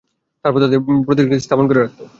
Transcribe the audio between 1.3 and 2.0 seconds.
স্থাপন করে রাখত।